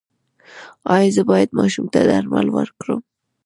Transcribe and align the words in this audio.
ایا 0.95 1.11
زه 1.15 1.21
باید 1.29 1.49
ماشوم 1.59 1.85
ته 1.93 1.99
درمل 2.09 2.47
ورکړم؟ 2.53 3.01